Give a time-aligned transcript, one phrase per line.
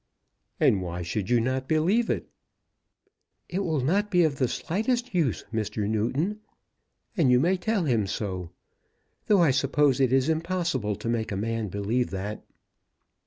[0.59, 2.27] "And why should you not believe it?"
[3.47, 5.87] "It will not be of the slightest use, Mr.
[5.87, 6.39] Newton;
[7.15, 8.49] and you may tell him so.
[9.27, 12.43] Though I suppose it is impossible to make a man believe that."